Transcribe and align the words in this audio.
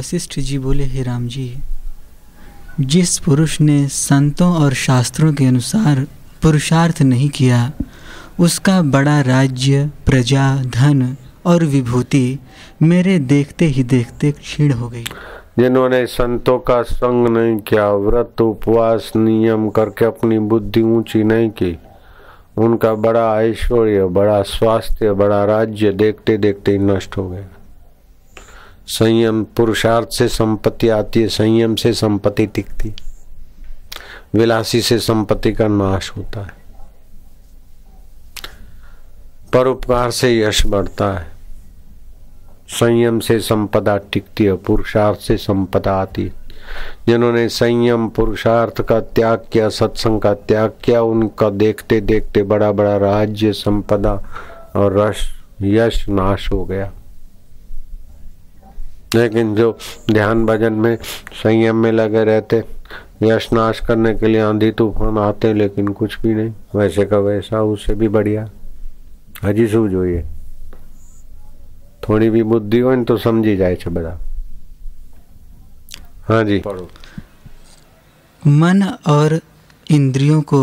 वशिष्ठ 0.00 0.38
जी 0.38 0.58
बोले, 0.58 0.84
हे 0.84 1.02
राम 1.02 1.26
जी, 1.28 1.56
जिस 2.80 3.18
पुरुष 3.18 3.60
ने 3.60 3.88
संतों 3.88 4.52
और 4.52 4.74
शास्त्रों 4.74 5.32
के 5.34 5.44
अनुसार 5.44 6.06
पुरुषार्थ 6.42 7.02
नहीं 7.02 7.28
किया, 7.28 7.72
उसका 8.38 8.82
बड़ा 8.82 9.20
राज्य, 9.20 9.90
प्रजा, 10.06 10.62
धन 10.62 11.16
और 11.46 11.64
विभूति 11.64 12.38
मेरे 12.82 13.18
देखते 13.18 13.64
ही 13.64 13.82
देखते 13.82 14.32
क्षीण 14.32 14.72
हो 14.72 14.88
गई। 14.88 15.04
जिन्होंने 15.58 16.06
संतों 16.06 16.58
का 16.58 16.82
संग 16.82 17.28
नहीं 17.28 17.56
किया, 17.58 17.92
व्रत, 17.92 18.40
उपवास, 18.40 19.12
नियम 19.16 19.68
करके 19.68 20.04
अपनी 20.04 20.38
बुद्धि 20.38 20.82
ऊँची 20.82 21.24
नहीं 21.24 21.50
की, 21.50 21.78
उनका 22.56 22.94
बड़ा 22.94 23.42
ऐश्वर्य, 23.42 24.04
बड़ा 24.04 24.42
स्वास्थ्य, 24.42 25.12
बड़ा 25.12 25.44
राज्य 25.44 25.92
देखते 25.92 26.36
देखते 26.36 26.72
ही 26.72 26.78
नष्ट 26.78 27.16
हो 27.16 27.28
गया। 27.28 27.48
संयम, 28.90 29.44
पुरुषार्थ 29.44 30.08
से 30.08 30.28
संपत्ति 30.28 30.88
आती 30.88 31.22
है, 31.22 31.28
संयम 31.28 31.74
से 31.74 31.92
संपत्ति 31.92 32.46
टिकती 32.46 32.94
विलासी 34.34 34.80
से 34.80 34.98
संपत्ति 34.98 35.52
का 35.52 35.68
नाश 35.68 36.12
होता 36.16 36.40
है। 36.40 36.52
परोपकार 39.52 40.10
से 40.10 40.40
यश 40.40 40.66
बढ़ता 40.66 41.18
है। 41.18 41.26
संयम 42.68 43.20
से 43.20 43.40
संपदा 43.40 43.96
टिकती 43.96 44.44
है, 44.44 44.54
पुरुषार्थ 44.54 45.18
से 45.18 45.36
संपदा 45.36 46.00
आती 46.00 46.32
जिन्होंने 47.06 47.48
संयम, 47.48 48.08
पुरुषार्थ 48.08 48.80
का 48.80 49.00
त्याग 49.00 49.44
किया, 49.52 49.68
सत्संग 49.68 50.20
का 50.20 50.34
त्याग 50.34 50.72
किया, 50.84 51.02
उनका 51.02 51.50
देखते 51.50 52.00
देखते 52.00 52.42
बड़ा 52.42 52.72
बड़ा 52.72 52.96
राज्य, 52.96 53.52
संपदा 53.52 54.22
और 54.76 54.98
रस, 54.98 55.28
यश 55.62 56.08
नाश 56.08 56.52
हो 56.52 56.64
गया। 56.64 56.92
लेकिन 59.15 59.55
जो 59.55 59.71
ध्यान 60.11 60.45
भजन 60.45 60.73
में 60.75 60.95
संयम 61.43 61.75
में 61.75 61.91
लगे 61.91 62.23
रहते 62.23 62.63
यश 63.23 63.49
नाश 63.53 63.79
करने 63.79 64.13
के 64.15 64.27
लिए 64.27 64.41
आंधी 64.41 64.71
तूफान 64.79 65.17
आते 65.19 65.53
लेकिन 65.53 65.87
कुछ 65.95 66.19
भी 66.21 66.33
नहीं 66.33 66.53
वैसे 66.75 67.05
का 67.05 67.19
वैसा 67.21 67.61
उससे 67.63 67.95
भी 67.95 68.07
बढ़िया 68.09 68.49
हजी 69.43 69.67
શું 69.67 69.89
જોઈએ 69.89 70.23
थोड़ी 72.03 72.29
भी 72.29 72.41
बुद्धि 72.45 72.79
हो 72.79 72.95
तो 73.03 73.17
समझी 73.19 73.55
जाए 73.57 73.75
છે 73.75 73.89
બધા 73.89 74.17
हाँ 76.27 76.43
जी 76.43 76.57
मन 78.41 78.83
और 79.07 79.39
इंद्रियों 79.87 80.41
को 80.43 80.61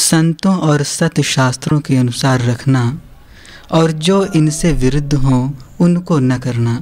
संतों 0.00 0.56
और 0.62 0.82
सत 0.84 1.20
शास्त्रों 1.26 1.80
के 1.80 1.96
अनुसार 1.96 2.44
रखना 2.44 2.82
और 3.72 3.92
जो 4.00 4.18
इनसे 4.36 4.72
विरुद्ध 4.82 5.14
हो 5.24 5.38
उनको 5.80 6.18
न 6.20 6.38
करना 6.38 6.74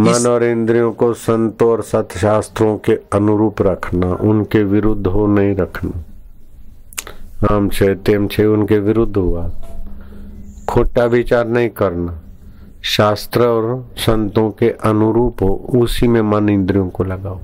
मन 0.00 0.26
और 0.26 0.44
इंद्रियों 0.44 0.92
को 0.92 1.14
संतों 1.14 1.70
और 1.70 1.82
सत 1.82 2.08
शास्त्रों 2.16 2.78
के 2.78 2.92
अनुरूप 2.92 3.62
रखना 3.62 4.06
उनके 4.06 4.64
विरुद्ध 4.64 5.06
हो 5.06 5.26
नहीं 5.26 5.56
रखना। 5.56 6.04
आम 7.54 7.68
छे 7.68 7.94
तेम 7.94 8.28
छे 8.28 8.46
उनके 8.46 8.78
विरुद्ध 8.78 9.16
हुआ। 9.16 9.50
खोटा 10.68 11.04
विचार 11.04 11.48
नहीं 11.48 11.68
करना। 11.68 12.20
शास्त्र 12.82 13.40
और 13.40 13.90
संतों 13.96 14.50
के 14.50 14.70
अनुरूप 14.70 15.42
हो 15.42 15.66
उसी 15.74 16.08
में 16.08 16.22
मन 16.22 16.48
इंद्रियों 16.48 16.88
को 16.88 17.04
लगाओ। 17.04 17.40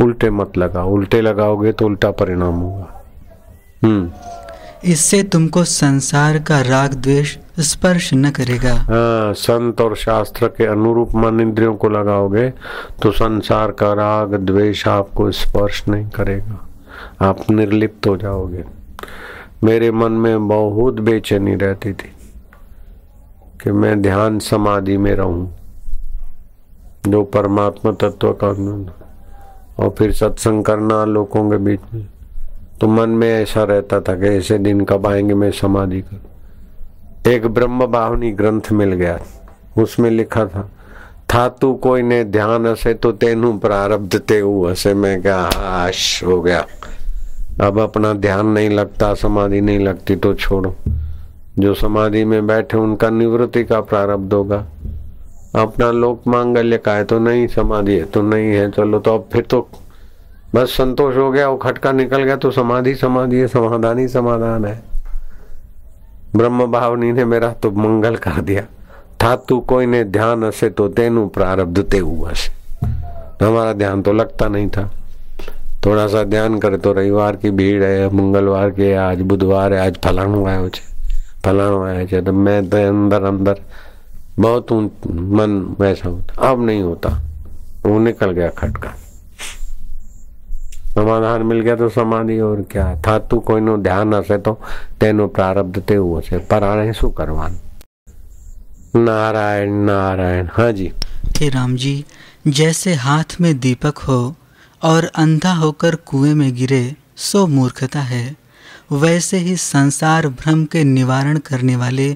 उल्टे 0.00 0.30
मत 0.30 0.58
लगाओ। 0.58 0.90
उल्टे 0.90 1.20
लगाओगे 1.20 1.72
तो 1.72 1.86
उल्टा 1.86 2.10
परिणाम 2.10 2.54
होगा। 2.54 3.04
हम्म। 3.84 4.10
इससे 4.84 5.22
तुमको 5.22 5.64
संसार 5.64 6.38
का 6.38 6.60
राग 6.60 6.94
द्वेष 6.94 7.36
स्पर्श 7.58 8.10
न 8.14 8.30
करेगा। 8.30 8.72
हाँ 8.74 9.32
संत 9.34 9.80
और 9.80 9.96
शास्त्र 9.96 10.48
के 10.48 10.64
अनुरूप 10.66 11.14
मन 11.14 11.40
इंद्रियों 11.40 11.74
को 11.76 11.88
लगाओगे 11.88 12.48
तो 13.02 13.10
संसार 13.10 13.70
का 13.70 13.92
राग, 13.92 14.34
द्वेष 14.34 14.88
आपको 14.88 15.30
स्पर्श 15.30 15.88
नहीं 15.88 16.08
करेगा। 16.10 16.58
आप 17.20 17.50
निर्लिप्त 17.50 18.06
हो 18.06 18.16
जाओगे। 18.16 18.64
मेरे 19.64 19.90
मन 19.90 20.12
में 20.12 20.48
बहुत 20.48 20.94
बेचैनी 20.94 21.54
रहती 21.54 21.92
थी 21.92 22.12
कि 23.62 23.72
मैं 23.72 24.02
ध्यान 24.02 24.38
समाधि 24.38 24.96
में 24.96 25.14
रहूँ 25.14 25.54
जो 27.08 27.22
परमात्मा 27.24 27.92
तत्व 27.92 28.32
का 28.32 28.48
और 29.78 29.94
फिर 29.98 30.12
सत्संग 30.12 30.64
करना 30.64 31.04
लोगों 31.04 31.50
के 31.50 31.56
बीच 31.56 31.80
में। 31.94 32.06
तो 32.80 32.88
मन 32.88 33.08
में 33.08 33.28
ऐसा 33.28 33.64
रहता 33.64 34.00
था 34.00 34.14
कि 34.14 34.26
ऐसे 34.26 34.58
दिन 34.58 34.84
कब 34.84 35.06
आएँगे, 35.06 35.34
मैं 35.34 35.50
समाधि 35.50 36.00
कर। 36.00 36.33
एक 37.26 37.46
ब्रह्म 37.46 37.86
बाहुनी 37.86 38.30
ग्रंथ 38.32 38.70
मिल 38.72 38.92
गया। 38.92 39.18
उसमें 39.78 40.10
लिखा 40.10 40.44
था 40.46 40.70
था 41.30 41.48
तू 41.48 41.72
कोई 41.74 42.02
ने 42.02 42.22
ध्यान 42.24 42.66
हसे 42.66 42.94
तो 42.94 43.12
तेनु 43.12 43.52
प्रारब्ध 43.58 44.18
ते 44.18 44.38
हसे 44.38 44.94
मैं 44.94 45.20
क्या 45.22 45.38
हाश 45.54 46.22
हो 46.24 46.40
गया। 46.42 46.64
अब 47.60 47.80
अपना 47.80 48.12
ध्यान 48.12 48.46
नहीं 48.46 48.70
लगता, 48.70 49.14
समाधि 49.14 49.60
नहीं 49.60 49.78
लगती 49.78 50.16
तो 50.16 50.34
छोड़ो। 50.34 50.74
जो 51.58 51.74
समाधि 51.74 52.24
में 52.24 52.46
बैठे 52.46 52.78
उनका 52.78 53.10
निवृत्ति 53.10 53.64
का 53.64 53.80
प्रारब्ध 53.80 54.32
होगा। 54.32 54.64
अपना 55.56 55.90
लोक 55.90 56.22
मांगल्य 56.28 56.78
का 56.78 56.92
है 56.92 57.04
तो 57.04 57.18
नहीं, 57.18 57.46
समाधि 57.48 57.96
है 57.96 58.04
तो 58.04 58.22
नहीं 58.22 58.48
है, 58.48 58.70
चलो 58.70 58.98
तो 58.98 59.14
अब 59.14 59.28
फिर 59.32 59.42
तो 59.42 59.68
बस 60.54 60.70
संतोष 60.70 61.16
हो 61.16 61.30
गया, 61.30 61.48
वो 61.48 61.56
खटका 61.56 61.92
निकल 61.92 62.22
गया 62.22 62.36
तो 62.36 62.50
समाधि 62.50 62.94
समाधि 62.94 63.36
है, 63.36 63.48
समाधान 63.48 63.98
ही 63.98 64.08
समाधान 64.08 64.64
है। 64.64 64.93
ब्रह्म 66.36 66.66
भावनी 66.66 67.10
ने 67.12 67.24
मेरा 67.24 67.52
तो 67.62 67.70
मंगल 67.72 68.16
कर 68.16 68.40
दिया 68.40 68.62
था 69.22 69.34
तू 69.48 69.58
कोई 69.62 69.86
ने 69.86 70.02
ध्यान 70.06 70.44
हसे 70.44 70.70
तो 70.70 70.88
तेनु 70.90 71.26
प्रारब्ध 71.28 71.82
ते 71.84 71.98
हसे 71.98 72.52
हमारा 73.44 73.72
ध्यान 73.72 74.02
तो 74.02 74.12
लगता 74.12 74.48
नहीं 74.48 74.68
था 74.68 74.90
थोड़ा 75.86 76.06
सा 76.08 76.22
ध्यान 76.24 76.58
करे 76.58 76.78
तो 76.78 76.92
रविवार 76.92 77.36
की 77.36 77.50
भीड़ 77.52 77.82
है 77.82 78.08
मंगलवार 78.10 78.70
के 78.70 78.92
आज 78.98 79.20
बुधवार 79.22 79.72
है 79.72 79.80
आज 79.80 79.98
फलाणु 80.04 80.44
आयो 80.46 80.68
फलाणु 81.44 81.82
आया 81.84 82.20
तो 82.20 82.32
मैं 82.32 82.58
तो 82.68 82.76
अंदर 82.88 83.24
अंदर 83.24 83.60
बहुत 84.38 84.72
मन 84.72 85.60
वैसा 85.80 86.08
होता 86.08 86.50
अब 86.50 86.64
नहीं 86.66 86.82
होता 86.82 87.10
वो 87.86 87.98
निकल 87.98 88.30
गया 88.30 88.48
खटका 88.58 88.94
સમાધાન 90.95 91.47
મિલ 91.47 91.63
ગયા 91.63 91.77
તો 91.77 91.89
સમાધિ 91.91 92.37
ઓર 92.43 92.59
ક્યાં 92.69 92.93
था 93.03 93.17
तू 93.29 93.41
કોઈનું 93.43 93.81
ધ્યાન 93.83 94.13
હશે 94.19 94.37
તો 94.45 94.53
તેનું 95.01 95.33
પ્રારબ્ધ 95.35 95.81
તેવું 95.89 96.21
હશે 96.21 96.45
પરાણે 96.51 96.93
શું 96.93 97.11
કરવાનું 97.13 97.65
नारायण 98.97 99.73
नारायण 99.85 100.47
हाँ 100.51 100.71
जी 100.71 100.91
हे 101.39 101.49
राम 101.49 101.75
जी 101.77 101.93
जैसे 102.49 102.93
हाथ 102.97 103.35
में 103.41 103.59
दीपक 103.59 103.97
हो 104.07 104.19
और 104.81 105.05
अंधा 105.15 105.51
होकर 105.55 105.95
कुएं 106.05 106.33
में 106.35 106.53
गिरे 106.55 106.81
सो 107.19 107.45
मूर्खता 107.49 107.99
है 108.05 108.23
वैसे 108.93 109.37
ही 109.39 109.55
संसार 109.57 110.27
भ्रम 110.39 110.63
के 110.67 110.83
निवारण 110.85 111.37
करने 111.41 111.75
वाले 111.75 112.07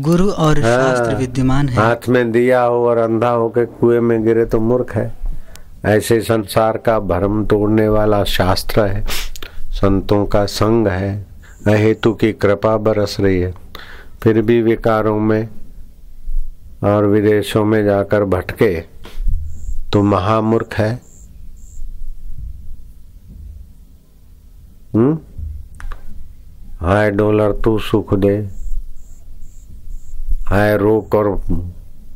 गुरु 0.00 0.28
और 0.30 0.60
हाँ, 0.60 0.72
शास्त्र 0.72 1.16
विद्यमान 1.16 1.68
है 1.68 1.76
हाथ 1.76 2.08
में 2.08 2.32
दिया 2.32 2.62
हो 2.64 2.84
और 2.86 2.98
अंधा 2.98 3.30
होकर 3.32 3.64
कुएं 3.76 4.00
में 4.02 4.22
गिरे 4.24 4.44
तो 4.46 4.60
मूर्ख 4.62 4.94
है 4.94 5.06
ऐसे 5.85 6.21
संसार 6.21 6.77
का 6.77 6.99
भ्रम 6.99 7.45
तोड़ने 7.45 7.87
वाला 7.87 8.23
शास्त्र 8.23 8.81
है, 8.81 9.05
संतों 9.69 10.25
का 10.25 10.45
संग 10.45 10.87
है, 10.87 11.25
अहेतु 11.67 12.13
की 12.13 12.33
कृपा 12.33 12.77
बरस 12.77 13.17
रही 13.19 13.39
है। 13.39 13.53
फिर 14.23 14.41
भी 14.41 14.61
विकारों 14.61 15.19
में 15.19 15.49
और 16.83 17.05
विदेशों 17.05 17.65
में 17.65 17.85
जाकर 17.85 18.23
भटके 18.23 18.81
तो 19.93 20.03
महामूर्ख 20.03 20.73
है। 20.73 21.01
हम्म? 24.95 25.19
हाय 26.81 27.11
डॉलर, 27.11 27.51
तू 27.51 27.79
सुख 27.79 28.13
दे। 28.13 28.49
हाय 30.45 30.77
रोक 30.77 31.15
और 31.15 31.41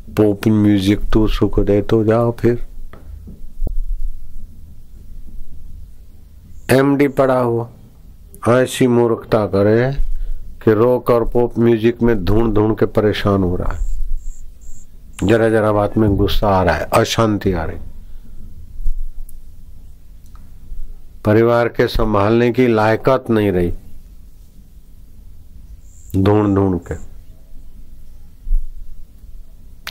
पोप 0.09 0.47
म्यूज़िक, 0.47 0.99
तू 1.13 1.27
सुख 1.27 1.59
दे। 1.59 1.81
तो 1.81 2.03
जाओ 2.03 2.31
फिर। 2.31 2.67
एमडी 6.71 7.07
पड़ा 7.07 7.39
हुआ। 7.39 7.69
ऐसी 8.49 8.87
मूर्खता 8.87 9.45
करे 9.45 9.91
कि 10.63 10.73
रॉक 10.73 11.09
और 11.09 11.29
पॉप 11.29 11.59
म्यूज़िक 11.59 12.01
में 12.01 12.25
ढूंढ 12.25 12.53
ढूंढ 12.53 12.77
के 12.77 12.85
परेशान 12.85 13.43
हो 13.43 13.55
रहा 13.55 13.73
है। 13.73 13.85
जरा 15.23 15.49
जरा 15.49 15.71
बात 15.71 15.97
में 15.97 16.15
गुस्सा 16.15 16.47
आ 16.49 16.63
रहा 16.63 16.75
है, 16.75 16.87
अशांति 16.93 17.53
आ 17.53 17.63
रही। 17.63 17.77
परिवार 21.25 21.67
के 21.67 21.87
संभालने 21.87 22.51
की 22.51 22.67
लायकात 22.67 23.29
नहीं 23.29 23.51
रही। 23.51 23.71
ढूंढ 26.23 26.55
ढूंढ 26.55 26.79
के। 26.79 26.95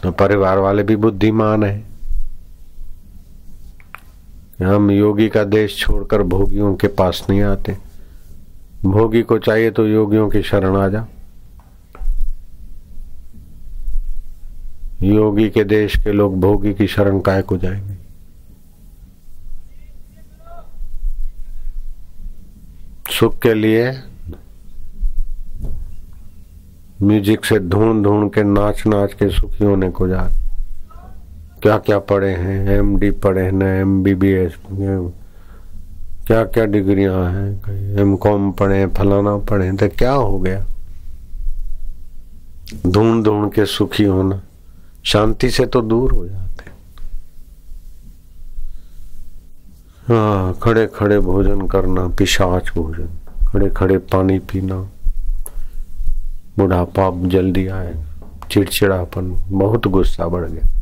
तो 0.02 0.10
परिवार 0.10 0.58
वाले 0.58 0.82
भी 0.82 0.96
बुद्धिमान 0.96 1.64
है। 1.64 1.93
हम 4.62 4.90
योगी 4.90 5.28
का 5.28 5.44
देश 5.44 5.78
छोड़कर 5.78 6.22
भोगियों 6.22 6.74
के 6.74 6.88
पास 6.88 7.26
नहीं 7.30 7.42
आते। 7.42 7.76
भोगी 8.84 9.22
को 9.22 9.38
चाहिए 9.38 9.70
तो 9.70 9.86
योगियों 9.86 10.28
की 10.30 10.42
शरण 10.42 10.76
आ 10.76 10.88
जा। 10.88 11.06
योगी 15.02 15.50
के 15.50 15.64
देश 15.64 15.96
के 15.96 16.12
लोग 16.12 16.40
भोगी 16.40 16.74
की 16.74 16.86
शरण 16.86 17.20
काय 17.20 17.42
को 17.42 17.56
जाएँगे। 17.56 17.94
सुख 23.10 23.38
के 23.38 23.54
लिए 23.54 23.90
म्यूज़िक 27.02 27.44
से 27.44 27.58
ढूंढ 27.58 28.04
ढूंढ 28.04 28.30
के 28.30 28.42
नाच 28.42 28.86
नाच 28.86 29.12
के 29.12 29.28
सुखी 29.30 29.64
होने 29.64 29.90
को 29.90 30.08
जा 30.08 30.28
क्या 31.64 31.76
क्या 31.78 31.98
पढ़े 31.98 32.30
हैं? 32.30 32.68
एम 32.68 32.96
डी 33.00 33.10
पढ़े 33.10 33.42
हैं 33.42 33.80
एम 33.80 34.02
बी 34.02 34.14
बी 34.14 34.32
एस 34.32 34.56
क्या 36.26 36.42
क्या 36.44 36.64
डिग्रियाँ 36.64 37.24
हैं? 37.32 37.96
एम 38.00 38.16
कॉम 38.16 38.50
पढ़े 38.52 38.86
फलाना 38.86 39.36
पढ़े 39.50 39.70
तो 39.72 39.88
क्या 39.88 40.12
हो 40.12 40.38
गया? 40.38 40.64
ढूंढ 42.86 43.24
ढूंढ 43.24 43.50
के 43.52 43.66
सुखी 43.66 44.04
होना। 44.04 44.40
शांति 45.04 45.50
से 45.50 45.66
तो 45.66 45.82
दूर 45.82 46.12
हो 46.12 46.26
जाते 46.26 46.70
हाँ। 50.08 50.58
खड़े 50.62 50.86
खड़े 50.86 51.18
भोजन 51.20 51.66
करना, 51.66 52.06
पिशाच 52.08 52.70
भोजन। 52.76 53.08
खड़े 53.46 53.70
खड़े 53.70 53.98
पानी 54.12 54.38
पीना। 54.38 54.80
बुढ़ापा 56.58 57.10
जल्दी 57.28 57.66
आए 57.68 57.94
चिड़चिड़ापन, 58.50 59.36
बहुत 59.48 59.86
गुस्सा 59.86 60.28
बढ़ 60.28 60.48
गया। 60.50 60.73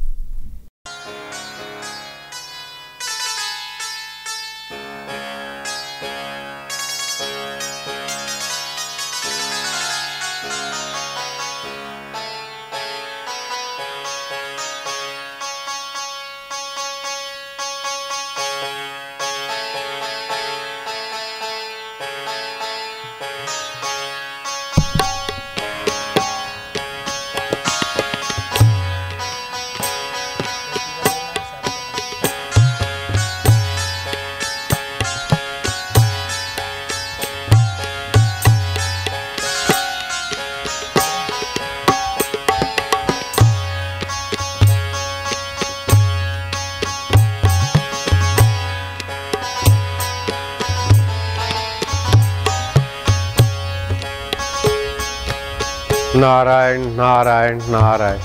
नारायण 56.23 56.87
नारायण 56.97 57.61
नारायण। 57.71 58.21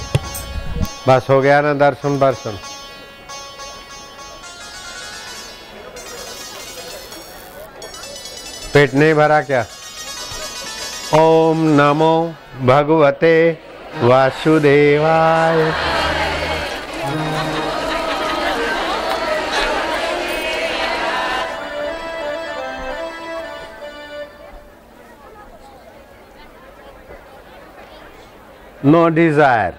बस 1.08 1.30
हो 1.30 1.40
गया 1.42 1.60
ना 1.62 1.74
दर्शन 1.82 2.18
दर्शन 2.20 2.58
पेट 8.74 8.94
नहीं 8.94 9.14
भरा 9.16 9.42
क्या? 9.42 9.66
ओम 11.16 11.62
नमो 11.78 12.14
भगवते 12.68 13.36
वासुदेवाय। 14.04 15.72
No 28.84 29.10
desire. 29.10 29.76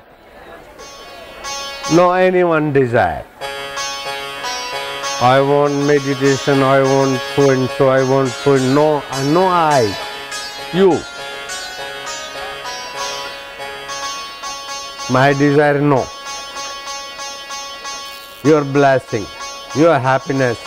No 1.95 2.13
anyone 2.13 2.73
desire. 2.73 3.25
I 5.21 5.41
want 5.41 5.75
meditation 5.85 6.63
i 6.63 6.81
want 6.81 7.21
and 7.39 7.69
so 7.71 7.89
i 7.89 8.03
want 8.09 8.29
so 8.29 8.57
no 8.75 9.03
no 9.33 9.47
i. 9.49 9.83
You. 10.73 10.91
My 15.11 15.33
desire 15.33 15.81
no. 15.81 16.05
Your 18.45 18.65
blessing 18.65 19.27
your 19.77 19.99
happiness. 19.99 20.59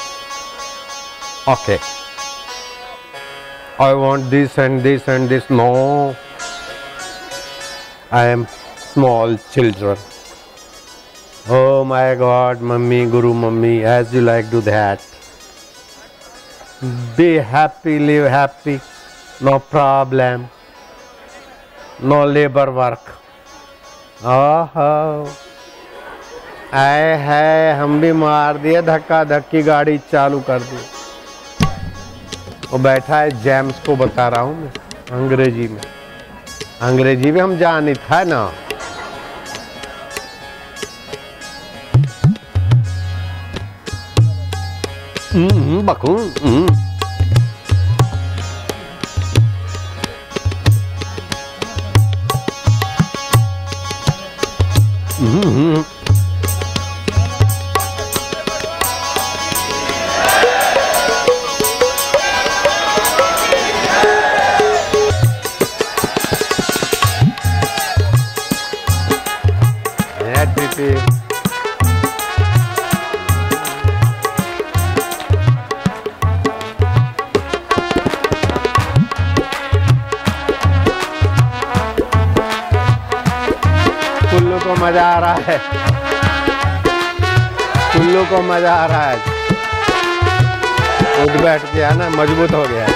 Okay. 1.47 1.79
I 3.79 3.93
want 3.93 4.29
this 4.29 4.57
and 4.57 4.81
this 4.81 5.07
and 5.07 5.27
this. 5.27 5.49
No 5.49 6.15
I 8.13 8.27
am 8.27 8.43
small 8.93 9.35
children 9.51 9.97
oh 11.49 11.83
my 11.87 12.15
God 12.15 12.61
mummy 12.71 13.05
guru 13.09 13.33
mummy 13.33 13.77
as 13.89 14.15
you 14.15 14.21
like 14.21 14.49
do 14.51 14.61
that 14.61 14.99
be 17.17 17.27
happy 17.51 17.97
live 17.99 18.25
happy 18.27 18.75
no 19.43 19.57
problem 19.71 20.45
no 22.03 22.25
labour 22.25 22.69
work 22.79 23.03
आए 26.73 27.15
है, 27.17 27.79
हम 27.79 27.99
भी 28.01 28.11
मार 28.13 28.57
दिए 28.57 28.81
धक्का 28.81 29.23
धक्की 29.23 29.61
गाड़ी 29.63 29.97
चालू 30.11 30.39
कर 30.49 30.59
दी। 30.61 30.77
वो 32.71 32.77
बैठा 32.79 33.17
है 33.19 33.31
जेम्स 33.43 33.79
को 33.85 33.95
बता 33.95 34.27
रहा 34.27 34.41
हूँ 34.41 34.55
मैं, 34.61 34.71
अंग्रेज़ी 35.11 35.67
में। 35.67 35.81
अंग्रेज़ी 36.83 37.31
भी 37.31 37.39
हम 37.39 37.57
जानी 37.57 37.93
था 38.09 38.23
ना 38.23 38.41
बकू 45.87 46.15
Mm-hmm. 46.41 46.90
मज़ा 84.81 85.05
आ 85.05 85.19
रहा 85.19 85.37
है। 85.47 85.57
कुल्लू 87.93 88.23
को 88.25 88.41
मज़ा 88.41 88.73
आ 88.73 88.85
रहा 88.85 89.05
है। 89.05 89.17
उठ 91.23 91.41
बैठ 91.41 91.61
गया 91.75 91.89
ना, 91.91 92.09
मज़बूत 92.09 92.51
हो 92.51 92.63
गया। 92.63 92.87